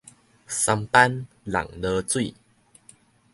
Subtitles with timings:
[0.03, 0.03] 三
[0.87, 2.33] 斑弄濁水